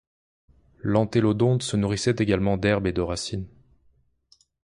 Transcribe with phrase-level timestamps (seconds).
[0.79, 3.45] L'entélodonte se nourrissait également d'herbes et de racines.